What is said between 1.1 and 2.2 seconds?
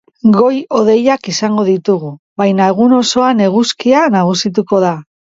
izango ditugu,